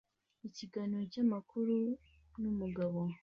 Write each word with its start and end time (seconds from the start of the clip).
ikiganiro 0.47 1.03
cyamakuru 1.11 1.75
numugabo 2.41 2.99